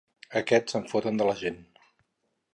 Aquests 0.39 0.75
se'n 0.75 0.87
foten 0.95 1.21
de 1.21 1.29
la 1.31 1.37
gent. 1.43 1.63